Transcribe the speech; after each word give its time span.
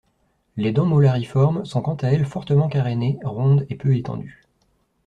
Les 0.57 0.71
dents 0.71 0.87
molariformes 0.87 1.63
sont 1.63 1.83
quant 1.83 1.93
à 1.93 2.07
elle 2.07 2.23
sont 2.23 2.31
fortement 2.31 2.69
carénées, 2.69 3.19
rondes 3.23 3.67
et 3.69 3.75
peu 3.75 3.95
étendues. 3.95 4.41